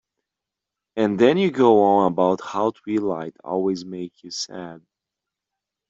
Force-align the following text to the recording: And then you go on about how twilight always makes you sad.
And 0.95 1.19
then 1.19 1.37
you 1.37 1.51
go 1.51 1.83
on 1.83 2.11
about 2.11 2.41
how 2.43 2.71
twilight 2.71 3.35
always 3.43 3.85
makes 3.85 4.23
you 4.23 4.31
sad. 4.31 4.81